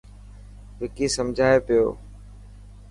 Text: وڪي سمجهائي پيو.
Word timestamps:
وڪي 0.79 1.05
سمجهائي 1.15 1.59
پيو. 1.67 1.85